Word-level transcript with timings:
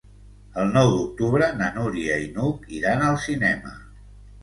El 0.63 0.73
nou 0.77 0.89
d'octubre 0.93 1.51
na 1.61 1.69
Núria 1.77 2.19
i 2.25 2.33
n'Hug 2.35 2.69
iran 2.81 3.09
al 3.13 3.25
cinema. 3.31 3.79